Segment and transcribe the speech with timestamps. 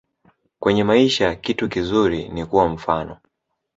[0.59, 3.17] Kwenye maisha kitu kizuri ni kuwa mfano